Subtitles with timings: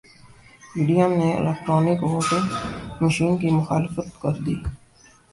[0.69, 2.47] پی D M نے electronic voting
[3.01, 4.55] machine کی مخالفت کردی